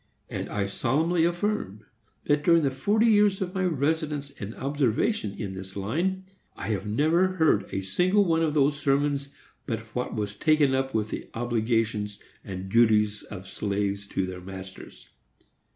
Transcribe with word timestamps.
And 0.31 0.49
I 0.49 0.65
solemnly 0.65 1.25
affirm, 1.25 1.85
that, 2.23 2.43
during 2.43 2.63
the 2.63 2.71
forty 2.71 3.05
years 3.05 3.39
of 3.39 3.53
my 3.53 3.63
residence 3.65 4.31
and 4.39 4.55
observation 4.55 5.35
in 5.37 5.53
this 5.53 5.75
line, 5.75 6.23
I 6.57 6.75
never 6.83 7.33
heard 7.33 7.71
a 7.71 7.83
single 7.83 8.25
one 8.25 8.41
of 8.41 8.55
these 8.55 8.73
sermons 8.77 9.29
but 9.67 9.81
what 9.93 10.15
was 10.15 10.35
taken 10.35 10.73
up 10.73 10.95
with 10.95 11.11
the 11.11 11.29
obligations 11.35 12.19
and 12.43 12.67
duties 12.67 13.21
of 13.21 13.47
slaves 13.47 14.07
to 14.07 14.25
their 14.25 14.41
masters. 14.41 15.09